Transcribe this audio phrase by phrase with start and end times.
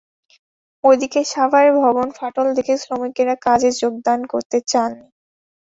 [0.83, 5.05] ওদিকে সাভারে ভবনে ফাটল দেখে শ্রমিকেরা কাজে যোগদান করতে চাননি।